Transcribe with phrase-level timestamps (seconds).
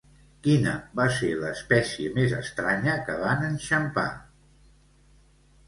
[0.45, 4.09] Quina va ser l'espècie més estranya que van enxampar?